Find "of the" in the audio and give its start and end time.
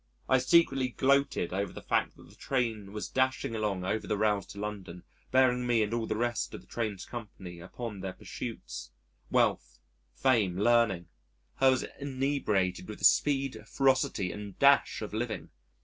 6.55-6.65